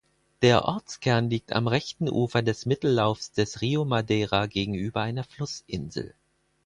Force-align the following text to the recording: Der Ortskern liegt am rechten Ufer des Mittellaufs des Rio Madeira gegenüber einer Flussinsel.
Der 0.41 0.65
Ortskern 0.65 1.29
liegt 1.29 1.53
am 1.53 1.67
rechten 1.67 2.09
Ufer 2.09 2.41
des 2.41 2.65
Mittellaufs 2.65 3.33
des 3.33 3.61
Rio 3.61 3.85
Madeira 3.85 4.47
gegenüber 4.47 5.01
einer 5.01 5.23
Flussinsel. 5.23 6.15